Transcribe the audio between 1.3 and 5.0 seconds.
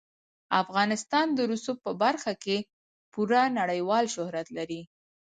د رسوب په برخه کې پوره نړیوال شهرت لري.